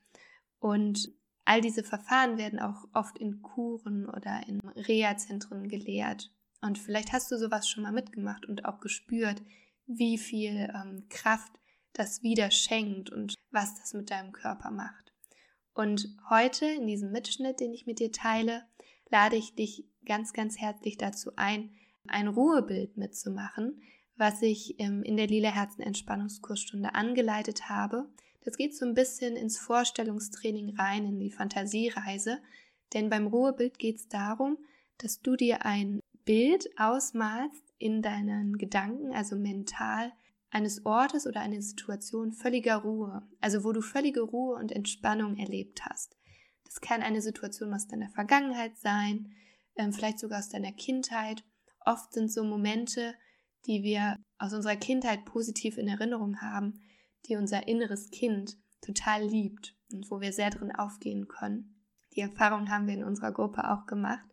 Und 0.60 1.12
all 1.44 1.62
diese 1.62 1.82
Verfahren 1.82 2.38
werden 2.38 2.60
auch 2.60 2.84
oft 2.92 3.18
in 3.18 3.42
Kuren 3.42 4.08
oder 4.08 4.46
in 4.46 4.60
Reha-Zentren 4.60 5.66
gelehrt. 5.66 6.30
Und 6.62 6.78
vielleicht 6.78 7.12
hast 7.12 7.30
du 7.30 7.36
sowas 7.36 7.68
schon 7.68 7.82
mal 7.82 7.92
mitgemacht 7.92 8.46
und 8.46 8.64
auch 8.64 8.80
gespürt, 8.80 9.42
wie 9.86 10.16
viel 10.16 10.72
ähm, 10.74 11.06
Kraft 11.10 11.52
das 11.92 12.22
wieder 12.22 12.50
schenkt 12.50 13.10
und 13.10 13.34
was 13.50 13.74
das 13.78 13.92
mit 13.92 14.10
deinem 14.10 14.32
Körper 14.32 14.70
macht. 14.70 15.12
Und 15.74 16.16
heute 16.30 16.66
in 16.66 16.86
diesem 16.86 17.12
Mitschnitt, 17.12 17.60
den 17.60 17.72
ich 17.72 17.86
mit 17.86 17.98
dir 17.98 18.12
teile, 18.12 18.64
lade 19.10 19.36
ich 19.36 19.54
dich 19.54 19.84
ganz, 20.06 20.32
ganz 20.32 20.58
herzlich 20.58 20.96
dazu 20.96 21.32
ein, 21.36 21.70
ein 22.06 22.28
Ruhebild 22.28 22.96
mitzumachen, 22.96 23.82
was 24.16 24.40
ich 24.42 24.78
ähm, 24.78 25.02
in 25.02 25.16
der 25.16 25.26
Lila 25.26 25.50
Herzen 25.50 25.82
Entspannungskursstunde 25.82 26.94
angeleitet 26.94 27.68
habe. 27.68 28.08
Das 28.44 28.56
geht 28.56 28.76
so 28.76 28.86
ein 28.86 28.94
bisschen 28.94 29.36
ins 29.36 29.58
Vorstellungstraining 29.58 30.76
rein, 30.76 31.06
in 31.06 31.18
die 31.18 31.30
Fantasiereise, 31.30 32.38
denn 32.92 33.10
beim 33.10 33.26
Ruhebild 33.26 33.78
geht 33.78 33.96
es 33.96 34.08
darum, 34.08 34.58
dass 34.98 35.20
du 35.20 35.36
dir 35.36 35.64
ein 35.64 36.00
Bild 36.24 36.68
ausmalst 36.78 37.62
in 37.78 38.02
deinen 38.02 38.58
Gedanken, 38.58 39.12
also 39.12 39.36
mental, 39.36 40.12
eines 40.50 40.84
Ortes 40.84 41.26
oder 41.26 41.40
einer 41.40 41.62
Situation 41.62 42.32
völliger 42.32 42.76
Ruhe, 42.76 43.22
also 43.40 43.64
wo 43.64 43.72
du 43.72 43.80
völlige 43.80 44.20
Ruhe 44.20 44.56
und 44.56 44.70
Entspannung 44.70 45.36
erlebt 45.38 45.84
hast. 45.84 46.16
Das 46.64 46.80
kann 46.80 47.02
eine 47.02 47.22
Situation 47.22 47.72
aus 47.74 47.88
deiner 47.88 48.10
Vergangenheit 48.10 48.76
sein, 48.78 49.32
ähm, 49.76 49.92
vielleicht 49.92 50.18
sogar 50.18 50.38
aus 50.38 50.50
deiner 50.50 50.72
Kindheit. 50.72 51.42
Oft 51.84 52.12
sind 52.12 52.30
so 52.30 52.44
Momente, 52.44 53.14
die 53.66 53.82
wir 53.82 54.16
aus 54.38 54.52
unserer 54.52 54.76
Kindheit 54.76 55.24
positiv 55.24 55.78
in 55.78 55.88
Erinnerung 55.88 56.40
haben, 56.40 56.80
die 57.26 57.36
unser 57.36 57.66
inneres 57.68 58.10
Kind 58.10 58.58
total 58.80 59.24
liebt 59.24 59.74
und 59.92 60.10
wo 60.10 60.20
wir 60.20 60.32
sehr 60.32 60.50
drin 60.50 60.72
aufgehen 60.72 61.28
können. 61.28 61.82
Die 62.14 62.20
Erfahrung 62.20 62.68
haben 62.68 62.86
wir 62.86 62.94
in 62.94 63.04
unserer 63.04 63.32
Gruppe 63.32 63.70
auch 63.70 63.86
gemacht. 63.86 64.31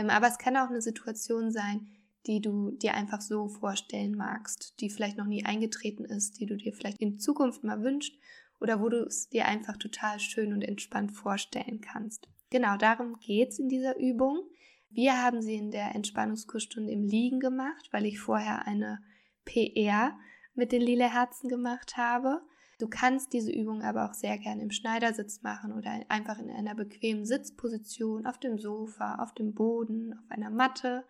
Ähm, 0.00 0.10
aber 0.10 0.28
es 0.28 0.38
kann 0.38 0.56
auch 0.56 0.68
eine 0.68 0.80
Situation 0.80 1.50
sein, 1.50 1.86
die 2.26 2.40
du 2.40 2.72
dir 2.72 2.94
einfach 2.94 3.20
so 3.20 3.48
vorstellen 3.48 4.16
magst, 4.16 4.80
die 4.80 4.90
vielleicht 4.90 5.16
noch 5.16 5.26
nie 5.26 5.44
eingetreten 5.44 6.04
ist, 6.04 6.38
die 6.40 6.46
du 6.46 6.56
dir 6.56 6.72
vielleicht 6.72 7.00
in 7.00 7.18
Zukunft 7.18 7.64
mal 7.64 7.82
wünschst 7.82 8.14
oder 8.60 8.80
wo 8.80 8.88
du 8.88 9.04
es 9.04 9.28
dir 9.28 9.46
einfach 9.46 9.76
total 9.76 10.20
schön 10.20 10.52
und 10.52 10.62
entspannt 10.62 11.12
vorstellen 11.12 11.80
kannst. 11.80 12.28
Genau 12.50 12.76
darum 12.76 13.18
geht 13.20 13.50
es 13.50 13.58
in 13.58 13.68
dieser 13.68 13.98
Übung. 13.98 14.42
Wir 14.90 15.22
haben 15.22 15.40
sie 15.40 15.54
in 15.54 15.70
der 15.70 15.94
Entspannungskursstunde 15.94 16.92
im 16.92 17.04
Liegen 17.04 17.40
gemacht, 17.40 17.88
weil 17.92 18.04
ich 18.06 18.18
vorher 18.18 18.66
eine 18.66 19.00
PR 19.44 20.18
mit 20.54 20.72
den 20.72 20.82
lila 20.82 21.06
Herzen 21.06 21.48
gemacht 21.48 21.96
habe. 21.96 22.42
Du 22.80 22.88
kannst 22.88 23.34
diese 23.34 23.52
Übung 23.52 23.82
aber 23.82 24.08
auch 24.08 24.14
sehr 24.14 24.38
gerne 24.38 24.62
im 24.62 24.70
Schneidersitz 24.70 25.42
machen 25.42 25.72
oder 25.74 26.00
einfach 26.08 26.38
in 26.38 26.50
einer 26.50 26.74
bequemen 26.74 27.26
Sitzposition 27.26 28.24
auf 28.24 28.38
dem 28.38 28.58
Sofa, 28.58 29.16
auf 29.16 29.34
dem 29.34 29.52
Boden, 29.52 30.14
auf 30.14 30.30
einer 30.30 30.48
Matte 30.48 31.04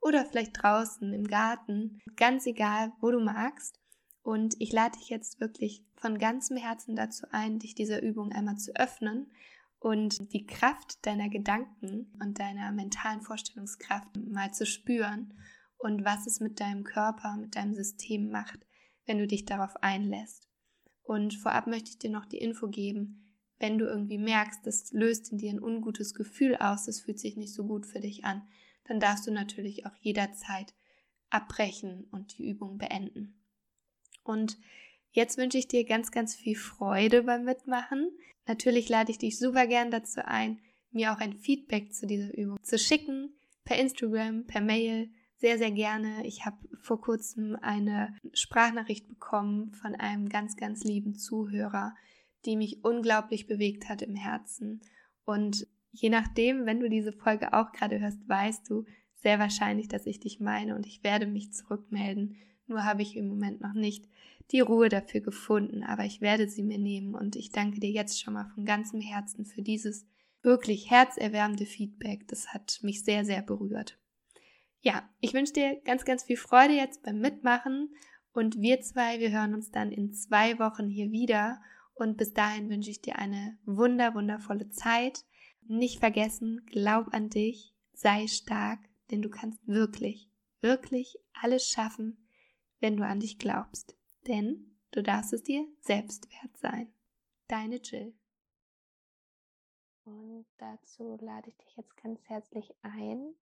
oder 0.00 0.24
vielleicht 0.24 0.62
draußen 0.62 1.12
im 1.12 1.26
Garten. 1.26 2.00
Ganz 2.16 2.46
egal, 2.46 2.92
wo 3.02 3.10
du 3.10 3.20
magst. 3.20 3.78
Und 4.22 4.54
ich 4.60 4.72
lade 4.72 4.96
dich 4.98 5.10
jetzt 5.10 5.40
wirklich 5.40 5.84
von 5.94 6.18
ganzem 6.18 6.56
Herzen 6.56 6.96
dazu 6.96 7.26
ein, 7.32 7.58
dich 7.58 7.74
dieser 7.74 8.02
Übung 8.02 8.32
einmal 8.32 8.56
zu 8.56 8.74
öffnen 8.74 9.30
und 9.78 10.32
die 10.32 10.46
Kraft 10.46 11.04
deiner 11.04 11.28
Gedanken 11.28 12.14
und 12.18 12.38
deiner 12.38 12.72
mentalen 12.72 13.20
Vorstellungskraft 13.20 14.16
mal 14.16 14.54
zu 14.54 14.64
spüren 14.64 15.34
und 15.76 16.02
was 16.02 16.26
es 16.26 16.40
mit 16.40 16.60
deinem 16.60 16.84
Körper, 16.84 17.36
mit 17.36 17.56
deinem 17.56 17.74
System 17.74 18.30
macht, 18.30 18.66
wenn 19.04 19.18
du 19.18 19.26
dich 19.26 19.44
darauf 19.44 19.76
einlässt. 19.82 20.49
Und 21.10 21.34
vorab 21.34 21.66
möchte 21.66 21.90
ich 21.90 21.98
dir 21.98 22.08
noch 22.08 22.24
die 22.24 22.38
Info 22.38 22.68
geben, 22.68 23.34
wenn 23.58 23.78
du 23.78 23.84
irgendwie 23.84 24.16
merkst, 24.16 24.64
das 24.64 24.92
löst 24.92 25.32
in 25.32 25.38
dir 25.38 25.50
ein 25.50 25.60
ungutes 25.60 26.14
Gefühl 26.14 26.54
aus, 26.54 26.84
das 26.84 27.00
fühlt 27.00 27.18
sich 27.18 27.36
nicht 27.36 27.52
so 27.52 27.66
gut 27.66 27.84
für 27.84 27.98
dich 27.98 28.24
an, 28.24 28.46
dann 28.84 29.00
darfst 29.00 29.26
du 29.26 29.32
natürlich 29.32 29.86
auch 29.86 29.96
jederzeit 29.98 30.72
abbrechen 31.28 32.06
und 32.12 32.38
die 32.38 32.48
Übung 32.48 32.78
beenden. 32.78 33.42
Und 34.22 34.56
jetzt 35.10 35.36
wünsche 35.36 35.58
ich 35.58 35.66
dir 35.66 35.84
ganz, 35.84 36.12
ganz 36.12 36.36
viel 36.36 36.54
Freude 36.54 37.24
beim 37.24 37.42
Mitmachen. 37.42 38.12
Natürlich 38.46 38.88
lade 38.88 39.10
ich 39.10 39.18
dich 39.18 39.36
super 39.36 39.66
gern 39.66 39.90
dazu 39.90 40.24
ein, 40.24 40.60
mir 40.92 41.12
auch 41.12 41.18
ein 41.18 41.34
Feedback 41.34 41.92
zu 41.92 42.06
dieser 42.06 42.32
Übung 42.38 42.62
zu 42.62 42.78
schicken, 42.78 43.34
per 43.64 43.80
Instagram, 43.80 44.46
per 44.46 44.60
Mail, 44.60 45.10
sehr, 45.40 45.56
sehr 45.56 45.70
gerne. 45.70 46.26
Ich 46.26 46.44
habe 46.44 46.58
vor 46.80 47.00
kurzem 47.00 47.56
eine 47.60 48.14
Sprachnachricht 48.34 49.08
bekommen 49.08 49.72
von 49.72 49.94
einem 49.94 50.28
ganz, 50.28 50.56
ganz 50.56 50.84
lieben 50.84 51.14
Zuhörer, 51.14 51.94
die 52.44 52.56
mich 52.56 52.84
unglaublich 52.84 53.46
bewegt 53.46 53.88
hat 53.88 54.02
im 54.02 54.14
Herzen. 54.14 54.80
Und 55.24 55.66
je 55.92 56.10
nachdem, 56.10 56.66
wenn 56.66 56.80
du 56.80 56.90
diese 56.90 57.12
Folge 57.12 57.54
auch 57.54 57.72
gerade 57.72 58.00
hörst, 58.00 58.28
weißt 58.28 58.68
du 58.68 58.84
sehr 59.14 59.38
wahrscheinlich, 59.38 59.88
dass 59.88 60.06
ich 60.06 60.20
dich 60.20 60.40
meine 60.40 60.76
und 60.76 60.86
ich 60.86 61.02
werde 61.02 61.26
mich 61.26 61.52
zurückmelden. 61.52 62.36
Nur 62.66 62.84
habe 62.84 63.02
ich 63.02 63.16
im 63.16 63.26
Moment 63.26 63.60
noch 63.60 63.74
nicht 63.74 64.08
die 64.50 64.60
Ruhe 64.60 64.88
dafür 64.88 65.20
gefunden, 65.20 65.82
aber 65.82 66.04
ich 66.04 66.20
werde 66.20 66.48
sie 66.48 66.62
mir 66.62 66.78
nehmen 66.78 67.14
und 67.14 67.36
ich 67.36 67.50
danke 67.50 67.80
dir 67.80 67.90
jetzt 67.90 68.20
schon 68.20 68.34
mal 68.34 68.50
von 68.54 68.64
ganzem 68.64 69.00
Herzen 69.00 69.44
für 69.44 69.62
dieses 69.62 70.06
wirklich 70.42 70.90
herzerwärmende 70.90 71.66
Feedback. 71.66 72.26
Das 72.28 72.48
hat 72.48 72.80
mich 72.82 73.04
sehr, 73.04 73.24
sehr 73.24 73.42
berührt. 73.42 73.99
Ja, 74.82 75.08
ich 75.20 75.34
wünsche 75.34 75.52
dir 75.52 75.80
ganz, 75.82 76.04
ganz 76.04 76.24
viel 76.24 76.36
Freude 76.36 76.74
jetzt 76.74 77.02
beim 77.02 77.20
Mitmachen 77.20 77.94
und 78.32 78.60
wir 78.60 78.80
zwei, 78.80 79.18
wir 79.20 79.30
hören 79.30 79.54
uns 79.54 79.70
dann 79.70 79.92
in 79.92 80.12
zwei 80.14 80.58
Wochen 80.58 80.88
hier 80.88 81.10
wieder 81.10 81.60
und 81.94 82.16
bis 82.16 82.32
dahin 82.32 82.70
wünsche 82.70 82.90
ich 82.90 83.02
dir 83.02 83.18
eine 83.18 83.58
wunder, 83.66 84.14
wundervolle 84.14 84.70
Zeit. 84.70 85.24
Nicht 85.66 85.98
vergessen, 85.98 86.64
glaub 86.66 87.12
an 87.12 87.28
dich, 87.28 87.74
sei 87.92 88.26
stark, 88.26 88.80
denn 89.10 89.20
du 89.20 89.28
kannst 89.28 89.66
wirklich, 89.68 90.30
wirklich 90.62 91.18
alles 91.32 91.68
schaffen, 91.68 92.26
wenn 92.78 92.96
du 92.96 93.04
an 93.04 93.20
dich 93.20 93.38
glaubst. 93.38 93.96
Denn 94.26 94.78
du 94.92 95.02
darfst 95.02 95.34
es 95.34 95.42
dir 95.42 95.66
selbst 95.80 96.26
wert 96.30 96.56
sein. 96.56 96.90
Deine 97.48 97.76
Jill. 97.76 98.14
Und 100.04 100.46
dazu 100.56 101.18
lade 101.20 101.50
ich 101.50 101.56
dich 101.58 101.76
jetzt 101.76 101.96
ganz 101.98 102.18
herzlich 102.28 102.72
ein, 102.80 103.34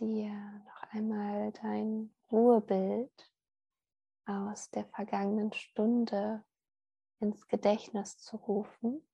dir 0.00 0.32
noch 0.66 0.82
einmal 0.92 1.52
dein 1.52 2.14
Ruhebild 2.30 3.32
aus 4.26 4.70
der 4.70 4.86
vergangenen 4.86 5.52
Stunde 5.52 6.44
ins 7.20 7.46
Gedächtnis 7.46 8.18
zu 8.18 8.36
rufen. 8.36 9.06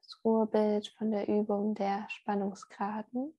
Das 0.00 0.24
Ruhebild 0.24 0.88
von 0.96 1.10
der 1.10 1.28
Übung 1.28 1.74
der 1.74 2.08
Spannungsgraden. 2.08 3.36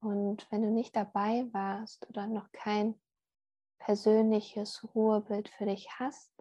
Und 0.00 0.50
wenn 0.50 0.62
du 0.62 0.70
nicht 0.70 0.94
dabei 0.94 1.48
warst 1.52 2.08
oder 2.08 2.26
noch 2.26 2.50
kein 2.52 3.00
persönliches 3.78 4.86
Ruhebild 4.94 5.48
für 5.48 5.66
dich 5.66 5.88
hast, 5.98 6.32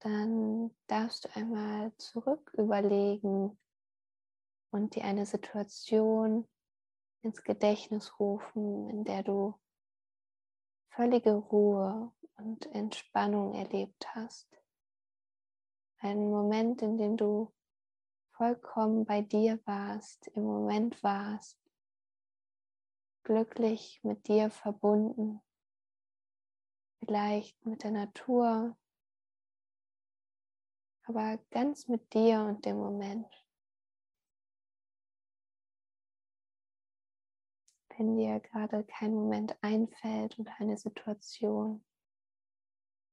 dann 0.00 0.74
darfst 0.86 1.24
du 1.26 1.36
einmal 1.36 1.94
zurück 1.96 2.52
überlegen, 2.54 3.58
und 4.70 4.94
dir 4.94 5.04
eine 5.04 5.26
Situation 5.26 6.48
ins 7.22 7.42
Gedächtnis 7.42 8.18
rufen, 8.18 8.88
in 8.88 9.04
der 9.04 9.22
du 9.22 9.54
völlige 10.90 11.34
Ruhe 11.34 12.12
und 12.36 12.66
Entspannung 12.74 13.54
erlebt 13.54 14.14
hast. 14.14 14.48
Einen 15.98 16.30
Moment, 16.30 16.82
in 16.82 16.96
dem 16.96 17.16
du 17.16 17.52
vollkommen 18.32 19.04
bei 19.04 19.20
dir 19.20 19.60
warst, 19.66 20.28
im 20.28 20.44
Moment 20.44 21.02
warst, 21.02 21.58
glücklich 23.22 24.00
mit 24.02 24.28
dir 24.28 24.50
verbunden, 24.50 25.42
vielleicht 27.00 27.64
mit 27.66 27.82
der 27.82 27.90
Natur, 27.90 28.76
aber 31.04 31.38
ganz 31.50 31.86
mit 31.88 32.14
dir 32.14 32.40
und 32.40 32.64
dem 32.64 32.78
Moment. 32.78 33.26
Wenn 38.00 38.16
dir 38.16 38.40
gerade 38.40 38.82
kein 38.84 39.12
Moment 39.12 39.62
einfällt 39.62 40.38
oder 40.38 40.50
eine 40.58 40.78
Situation, 40.78 41.84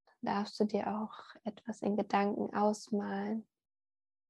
dann 0.06 0.36
darfst 0.36 0.58
du 0.62 0.64
dir 0.64 0.88
auch 0.88 1.12
etwas 1.44 1.82
in 1.82 1.98
Gedanken 1.98 2.56
ausmalen. 2.56 3.46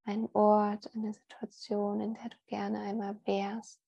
Einen 0.04 0.28
Ort, 0.34 0.90
eine 0.96 1.14
Situation, 1.14 2.02
in 2.02 2.16
der 2.16 2.30
du 2.30 2.38
gerne 2.48 2.80
einmal 2.80 3.20
wärst. 3.26 3.80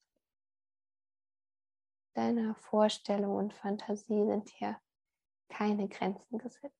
Deiner 2.13 2.53
Vorstellung 2.53 3.37
und 3.37 3.51
Fantasie 3.51 4.27
sind 4.27 4.49
hier 4.49 4.79
keine 5.47 5.89
Grenzen 5.89 6.37
gesetzt. 6.37 6.75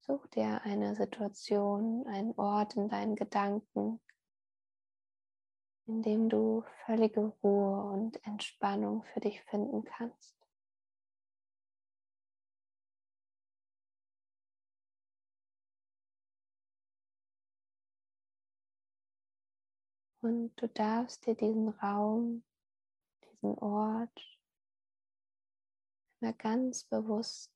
Such 0.00 0.26
dir 0.28 0.62
eine 0.62 0.96
Situation, 0.96 2.08
einen 2.08 2.32
Ort 2.36 2.74
in 2.74 2.88
deinen 2.88 3.14
Gedanken, 3.14 4.00
in 5.92 6.02
dem 6.02 6.28
du 6.30 6.64
völlige 6.86 7.20
Ruhe 7.42 7.92
und 7.92 8.24
Entspannung 8.24 9.04
für 9.04 9.20
dich 9.20 9.42
finden 9.42 9.84
kannst. 9.84 10.34
Und 20.22 20.54
du 20.56 20.68
darfst 20.68 21.26
dir 21.26 21.34
diesen 21.34 21.68
Raum, 21.68 22.42
diesen 23.24 23.58
Ort 23.58 24.40
immer 26.20 26.32
ganz 26.32 26.84
bewusst 26.84 27.52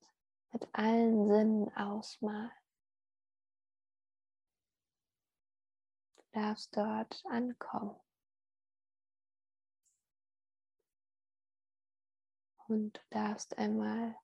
mit 0.53 0.69
allen 0.75 1.27
Sinnen 1.27 1.75
ausmalen. 1.75 2.51
Du 6.17 6.25
darfst 6.33 6.77
dort 6.77 7.25
ankommen. 7.31 7.97
Und 12.69 12.97
du 12.97 13.01
darfst 13.11 13.57
einmal 13.59 14.17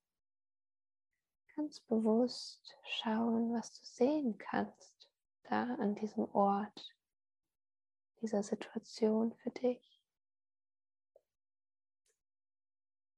ganz 1.54 1.80
bewusst 1.80 2.76
schauen, 2.84 3.52
was 3.52 3.72
du 3.78 3.84
sehen 3.84 4.38
kannst 4.38 5.08
da 5.44 5.74
an 5.74 5.94
diesem 5.94 6.24
Ort, 6.34 6.96
dieser 8.20 8.42
Situation 8.42 9.32
für 9.34 9.50
dich. 9.50 10.00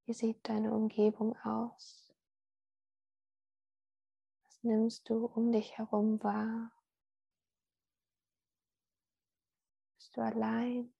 Wie 0.06 0.12
sieht 0.12 0.46
deine 0.48 0.72
Umgebung 0.72 1.36
aus? 1.38 2.14
Was 4.42 4.62
nimmst 4.62 5.08
du 5.08 5.26
um 5.26 5.52
dich 5.52 5.78
herum 5.78 6.22
wahr? 6.22 6.70
Bist 9.96 10.16
du 10.16 10.20
allein? 10.20 10.92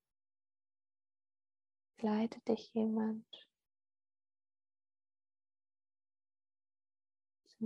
Gleitet 1.96 2.48
dich 2.48 2.72
jemand? 2.72 3.26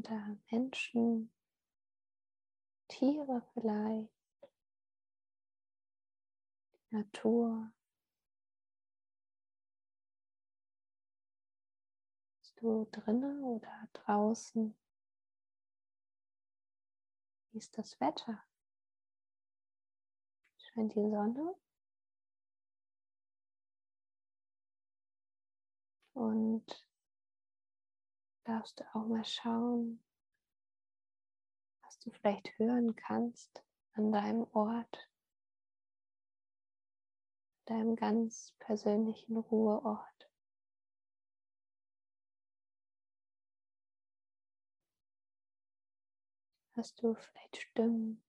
Da 0.03 0.37
Menschen, 0.53 1.33
Tiere 2.87 3.43
vielleicht, 3.53 4.13
die 6.75 6.95
Natur? 6.95 7.73
Bist 12.39 12.61
du 12.61 12.87
drinnen 12.93 13.43
oder 13.43 13.89
draußen? 13.93 14.77
Wie 17.51 17.59
ist 17.59 17.77
das 17.77 18.01
Wetter? 18.01 18.45
Scheint 20.59 20.95
die 20.95 21.11
Sonne? 21.11 21.57
Und 26.15 26.88
darfst 28.49 28.81
du 28.81 28.85
auch 28.95 29.07
mal 29.07 29.25
schauen, 29.27 30.03
was 31.83 31.99
du 31.99 32.11
vielleicht 32.11 32.59
hören 32.59 32.97
kannst 32.97 33.63
an 33.93 34.11
deinem 34.11 34.47
Ort, 34.55 35.11
deinem 37.67 37.95
ganz 37.95 38.55
persönlichen 38.59 39.37
Ruheort. 39.37 40.31
Hast 46.75 47.03
du 47.03 47.15
vielleicht 47.15 47.57
Stimmen, 47.59 48.25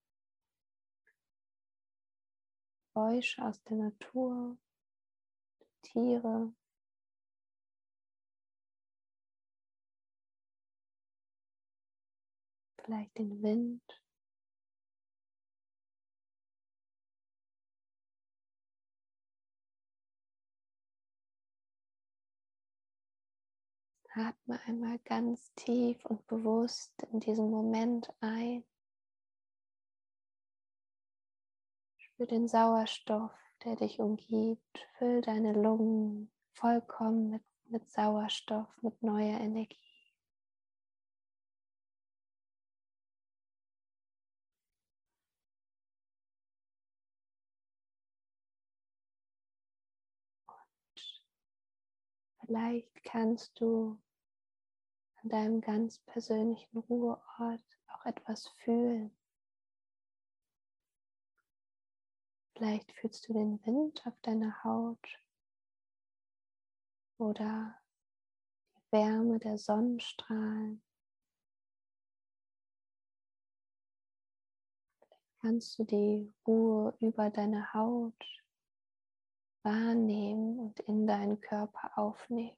Geräusche 2.93 3.41
aus 3.45 3.63
der 3.63 3.77
Natur, 3.77 4.57
Tiere, 5.81 6.53
vielleicht 12.89 13.19
den 13.19 13.43
Wind. 13.43 13.84
Atme 24.15 24.60
einmal 24.65 24.98
ganz 25.05 25.53
tief 25.53 26.03
und 26.05 26.25
bewusst 26.25 26.91
in 27.13 27.19
diesen 27.19 27.51
Moment 27.51 28.12
ein. 28.22 28.65
Spür 31.98 32.25
den 32.25 32.48
Sauerstoff, 32.48 33.31
der 33.63 33.75
dich 33.75 34.00
umgibt. 34.00 34.88
Füll 34.98 35.22
deine 35.22 35.53
Lungen 35.53 36.31
vollkommen 36.53 37.29
mit, 37.29 37.43
mit 37.67 37.89
Sauerstoff, 37.91 38.67
mit 38.81 39.01
neuer 39.03 39.39
Energie. 39.39 39.88
Vielleicht 52.50 53.03
kannst 53.03 53.62
du 53.62 54.01
an 55.22 55.29
deinem 55.29 55.62
ganz 55.62 56.00
persönlichen 56.00 56.79
Ruheort 56.79 57.63
auch 57.89 58.06
etwas 58.08 58.48
fühlen. 58.48 59.15
Vielleicht 62.56 62.91
fühlst 62.94 63.29
du 63.29 63.34
den 63.34 63.63
Wind 63.68 64.01
auf 64.08 64.20
deiner 64.24 64.63
Haut 64.63 65.22
oder 67.20 67.79
die 68.77 68.94
Wärme 68.94 69.38
der 69.38 69.60
Sonnenstrahlen. 69.60 70.82
Vielleicht 74.98 75.39
kannst 75.41 75.77
du 75.77 75.84
die 75.84 76.34
Ruhe 76.48 76.98
über 77.00 77.29
deine 77.29 77.72
Haut 77.75 78.38
wahrnehmen 79.63 80.59
und 80.59 80.79
in 80.81 81.05
deinen 81.05 81.39
Körper 81.41 81.97
aufnehmen. 81.97 82.57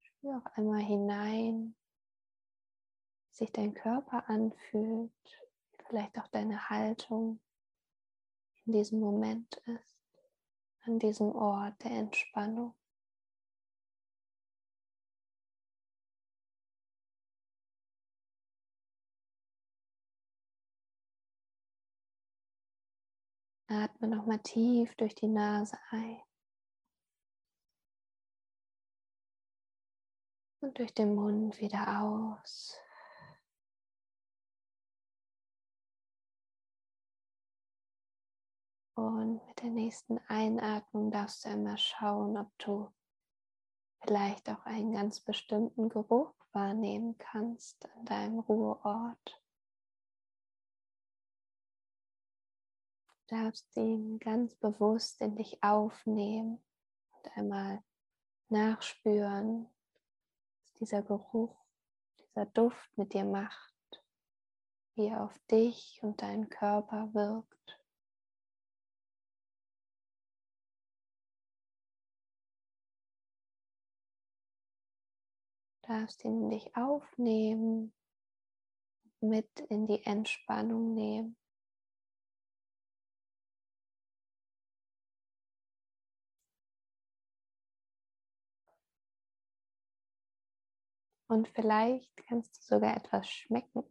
Spür 0.00 0.38
auch 0.38 0.56
einmal 0.56 0.80
hinein, 0.80 1.74
wie 3.28 3.34
sich 3.34 3.52
dein 3.52 3.74
Körper 3.74 4.28
anfühlt, 4.28 5.12
wie 5.70 5.84
vielleicht 5.86 6.18
auch 6.18 6.28
deine 6.28 6.70
Haltung 6.70 7.40
in 8.64 8.72
diesem 8.72 9.00
Moment 9.00 9.56
ist, 9.66 9.98
an 10.84 10.98
diesem 10.98 11.32
Ort 11.32 11.82
der 11.84 11.92
Entspannung. 11.92 12.74
Atme 23.68 24.08
nochmal 24.08 24.38
tief 24.38 24.94
durch 24.96 25.14
die 25.14 25.28
Nase 25.28 25.78
ein. 25.90 26.20
Und 30.60 30.78
durch 30.78 30.92
den 30.94 31.14
Mund 31.14 31.60
wieder 31.60 32.00
aus. 32.02 32.80
Und 38.94 39.46
mit 39.46 39.62
der 39.62 39.70
nächsten 39.70 40.18
Einatmung 40.26 41.10
darfst 41.12 41.44
du 41.44 41.50
einmal 41.50 41.78
schauen, 41.78 42.36
ob 42.36 42.50
du 42.58 42.90
vielleicht 44.00 44.48
auch 44.48 44.64
einen 44.64 44.92
ganz 44.92 45.20
bestimmten 45.20 45.88
Geruch 45.88 46.34
wahrnehmen 46.52 47.16
kannst 47.18 47.84
an 47.90 48.04
deinem 48.06 48.38
Ruheort. 48.40 49.40
Darfst 53.28 53.76
ihn 53.76 54.18
ganz 54.18 54.54
bewusst 54.56 55.20
in 55.20 55.36
dich 55.36 55.62
aufnehmen 55.62 56.62
und 57.10 57.36
einmal 57.36 57.82
nachspüren, 58.48 59.68
was 60.62 60.74
dieser 60.74 61.02
Geruch, 61.02 61.54
dieser 62.18 62.46
Duft 62.46 62.90
mit 62.96 63.12
dir 63.12 63.24
macht, 63.24 64.02
wie 64.94 65.06
er 65.06 65.22
auf 65.24 65.38
dich 65.50 66.00
und 66.02 66.22
deinen 66.22 66.48
Körper 66.48 67.12
wirkt. 67.12 67.80
Du 75.82 75.94
darfst 75.94 76.24
ihn 76.24 76.44
in 76.44 76.50
dich 76.50 76.76
aufnehmen, 76.76 77.92
mit 79.20 79.60
in 79.68 79.86
die 79.86 80.04
Entspannung 80.04 80.94
nehmen. 80.94 81.36
Und 91.28 91.46
vielleicht 91.48 92.16
kannst 92.26 92.56
du 92.56 92.62
sogar 92.62 92.96
etwas 92.96 93.28
schmecken, 93.28 93.84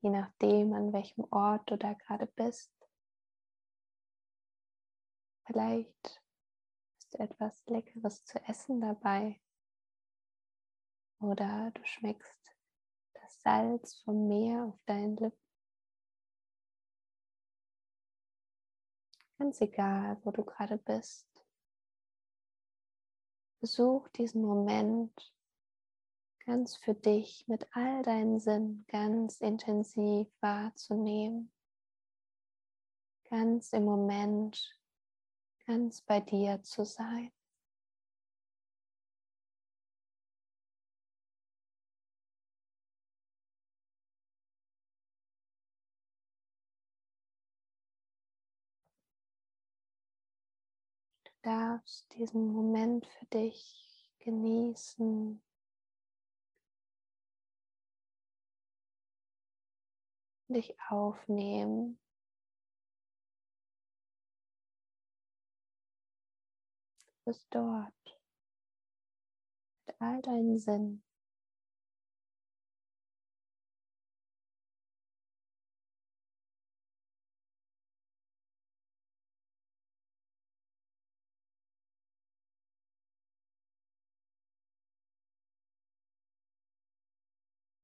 je 0.00 0.10
nachdem, 0.10 0.72
an 0.72 0.92
welchem 0.92 1.24
Ort 1.32 1.68
du 1.68 1.76
da 1.76 1.94
gerade 1.94 2.26
bist. 2.26 2.72
Vielleicht 5.44 6.22
ist 6.98 7.16
etwas 7.16 7.66
Leckeres 7.66 8.24
zu 8.24 8.40
essen 8.44 8.80
dabei. 8.80 9.40
Oder 11.18 11.72
du 11.72 11.84
schmeckst 11.84 12.56
das 13.14 13.40
Salz 13.42 13.96
vom 14.04 14.28
Meer 14.28 14.66
auf 14.66 14.80
deinen 14.86 15.16
Lippen. 15.16 15.44
Ganz 19.36 19.60
egal, 19.60 20.16
wo 20.24 20.30
du 20.30 20.44
gerade 20.44 20.78
bist. 20.78 21.26
Besuch 23.58 24.06
diesen 24.10 24.42
Moment 24.42 25.33
ganz 26.46 26.76
für 26.76 26.94
dich 26.94 27.46
mit 27.48 27.66
all 27.72 28.02
deinen 28.02 28.38
Sinnen 28.38 28.84
ganz 28.88 29.40
intensiv 29.40 30.28
wahrzunehmen, 30.40 31.50
ganz 33.30 33.72
im 33.72 33.84
Moment, 33.84 34.78
ganz 35.66 36.02
bei 36.02 36.20
dir 36.20 36.62
zu 36.62 36.84
sein. 36.84 37.32
Du 51.24 51.50
darfst 51.50 52.12
diesen 52.14 52.52
Moment 52.52 53.06
für 53.06 53.26
dich 53.26 54.10
genießen, 54.18 55.42
dich 60.48 60.74
aufnehmen. 60.88 61.98
Du 67.24 67.30
bist 67.30 67.46
dort 67.50 68.20
mit 69.86 69.96
all 70.00 70.20
deinen 70.22 70.58
Sinnen. 70.58 71.02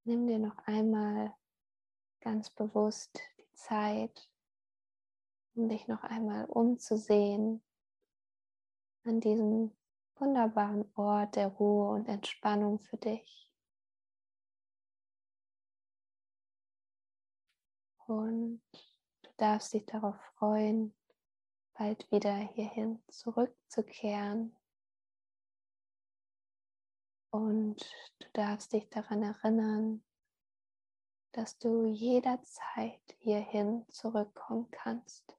Nimm 0.04 0.26
dir 0.26 0.38
noch 0.38 0.58
einmal 0.66 1.34
ganz 2.20 2.50
bewusst 2.50 3.20
die 3.38 3.52
Zeit, 3.54 4.30
um 5.54 5.68
dich 5.68 5.88
noch 5.88 6.02
einmal 6.02 6.44
umzusehen 6.46 7.62
an 9.04 9.20
diesem 9.20 9.76
wunderbaren 10.16 10.90
Ort 10.94 11.36
der 11.36 11.48
Ruhe 11.48 11.90
und 11.90 12.08
Entspannung 12.08 12.78
für 12.78 12.98
dich. 12.98 13.50
Und 18.06 18.60
du 19.22 19.30
darfst 19.36 19.72
dich 19.72 19.86
darauf 19.86 20.16
freuen, 20.36 20.94
bald 21.74 22.10
wieder 22.10 22.34
hierhin 22.34 23.02
zurückzukehren. 23.08 24.56
Und 27.32 27.80
du 28.18 28.28
darfst 28.32 28.72
dich 28.72 28.90
daran 28.90 29.22
erinnern, 29.22 30.04
dass 31.32 31.58
du 31.58 31.86
jederzeit 31.86 33.00
hierhin 33.18 33.84
zurückkommen 33.88 34.68
kannst. 34.70 35.36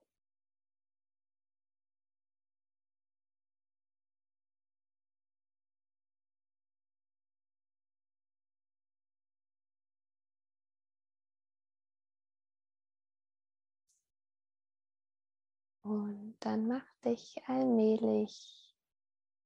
Und 15.84 16.38
dann 16.40 16.68
mach 16.68 16.86
dich 17.04 17.42
allmählich 17.48 18.74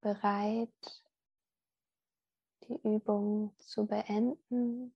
bereit, 0.01 1.03
die 2.67 2.79
Übung 2.83 3.55
zu 3.57 3.87
beenden, 3.87 4.93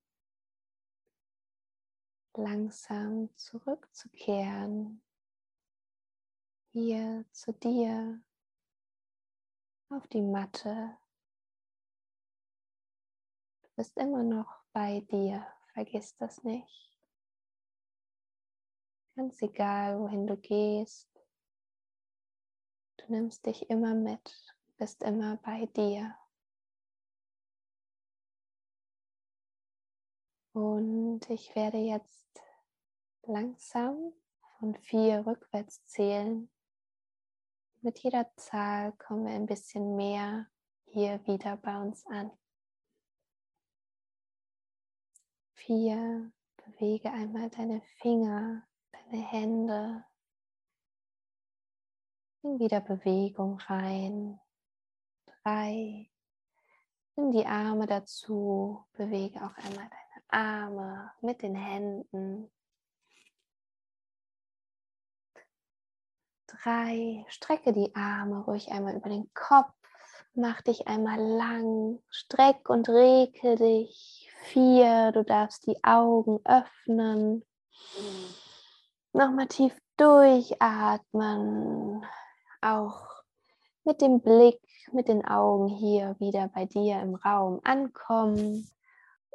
langsam 2.38 3.30
zurückzukehren, 3.36 5.02
hier 6.72 7.26
zu 7.32 7.52
dir 7.54 8.22
auf 9.90 10.08
die 10.08 10.22
Matte. 10.22 10.98
Du 13.62 13.70
bist 13.76 13.98
immer 13.98 14.24
noch 14.24 14.64
bei 14.72 15.02
dir, 15.02 15.48
vergiss 15.74 16.16
das 16.18 16.44
nicht. 16.44 16.98
Ganz 19.16 19.42
egal, 19.42 20.00
wohin 20.00 20.28
du 20.28 20.38
gehst, 20.38 21.10
du 22.98 23.12
nimmst 23.12 23.46
dich 23.46 23.70
immer 23.70 23.94
mit, 23.94 24.56
bist 24.78 25.04
immer 25.04 25.38
bei 25.38 25.66
dir. 25.66 26.19
Und 30.60 31.22
ich 31.30 31.56
werde 31.56 31.78
jetzt 31.78 32.42
langsam 33.24 34.12
von 34.58 34.76
vier 34.76 35.26
rückwärts 35.26 35.86
zählen. 35.86 36.52
Mit 37.80 38.00
jeder 38.00 38.30
Zahl 38.36 38.92
kommen 38.98 39.26
wir 39.26 39.36
ein 39.36 39.46
bisschen 39.46 39.96
mehr 39.96 40.48
hier 40.84 41.26
wieder 41.26 41.56
bei 41.56 41.80
uns 41.80 42.06
an. 42.08 42.30
Vier, 45.54 46.30
bewege 46.66 47.10
einmal 47.10 47.50
deine 47.52 47.80
Finger, 48.02 48.68
deine 48.92 49.26
Hände. 49.26 50.04
Bring 52.42 52.60
wieder 52.60 52.82
Bewegung 52.82 53.60
rein. 53.62 54.42
Drei, 55.26 56.12
nimm 57.16 57.32
die 57.32 57.46
Arme 57.46 57.86
dazu, 57.86 58.84
bewege 58.92 59.38
auch 59.38 59.56
einmal 59.56 59.88
deine 59.88 60.09
Arme 60.30 61.12
mit 61.22 61.42
den 61.42 61.56
Händen. 61.56 62.52
Drei, 66.48 67.26
strecke 67.30 67.74
die 67.74 67.94
Arme 67.96 68.44
ruhig 68.44 68.72
einmal 68.72 68.96
über 68.96 69.10
den 69.10 69.32
Kopf. 69.34 69.72
Mach 70.34 70.62
dich 70.62 70.88
einmal 70.88 71.20
lang, 71.20 72.00
streck 72.10 72.70
und 72.70 72.90
rekel 72.90 73.56
dich. 73.56 74.30
Vier, 74.44 75.12
du 75.12 75.24
darfst 75.24 75.66
die 75.68 75.84
Augen 75.84 76.40
öffnen. 76.46 77.44
Nochmal 79.14 79.48
tief 79.48 79.78
durchatmen. 79.98 82.06
Auch 82.62 83.08
mit 83.84 84.02
dem 84.02 84.22
Blick, 84.22 84.62
mit 84.92 85.08
den 85.08 85.26
Augen 85.26 85.68
hier 85.68 86.16
wieder 86.20 86.48
bei 86.50 86.66
dir 86.66 87.02
im 87.02 87.16
Raum 87.16 87.60
ankommen. 87.64 88.70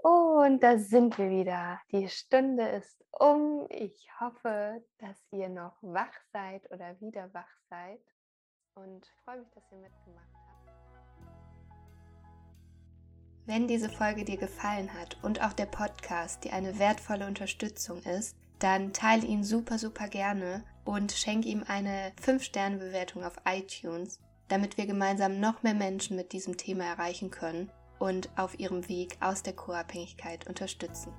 Und 0.05 0.63
da 0.63 0.77
sind 0.77 1.17
wir 1.17 1.31
wieder. 1.31 1.81
Die 1.91 2.11
Stunde 2.11 2.69
ist 2.69 3.03
um. 3.11 3.67
Ich 3.71 4.07
hoffe, 4.21 4.85
dass 4.99 5.17
ihr 5.31 5.49
noch 5.49 5.79
wach 5.81 6.13
seid 6.31 6.71
oder 6.71 7.01
wieder 7.01 7.33
wach 7.33 7.49
seid. 7.71 8.03
Und 8.75 9.11
freue 9.25 9.39
mich, 9.39 9.51
dass 9.55 9.65
ihr 9.73 9.79
mitgemacht 9.79 10.29
habt. 10.35 11.25
Wenn 13.47 13.67
diese 13.67 13.89
Folge 13.89 14.27
dir 14.27 14.37
gefallen 14.37 14.93
hat 14.93 15.17
und 15.23 15.43
auch 15.43 15.55
der 15.55 15.65
Podcast 15.67 16.45
dir 16.45 16.53
eine 16.53 16.79
wertvolle 16.79 17.27
Unterstützung 17.27 18.03
ist, 18.03 18.37
dann 18.59 18.93
teile 18.93 19.25
ihn 19.25 19.43
super, 19.43 19.79
super 19.79 20.09
gerne 20.09 20.65
und 20.85 21.13
schenke 21.13 21.49
ihm 21.49 21.65
eine 21.67 22.13
5-Sterne-Bewertung 22.23 23.25
auf 23.25 23.37
iTunes, 23.47 24.21
damit 24.49 24.77
wir 24.77 24.85
gemeinsam 24.85 25.41
noch 25.41 25.63
mehr 25.63 25.73
Menschen 25.73 26.15
mit 26.15 26.33
diesem 26.33 26.59
Thema 26.59 26.85
erreichen 26.85 27.31
können 27.31 27.73
und 27.99 28.29
auf 28.37 28.59
ihrem 28.59 28.89
Weg 28.89 29.17
aus 29.21 29.43
der 29.43 29.55
Co-Abhängigkeit 29.55 30.47
unterstützen. 30.47 31.13